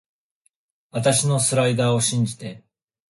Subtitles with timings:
[0.89, 2.63] あたしのスライダーを信じて